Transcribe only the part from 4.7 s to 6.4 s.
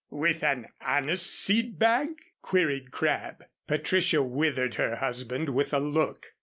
her husband with a look.